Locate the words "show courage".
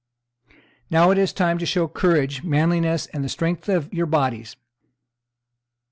1.67-2.41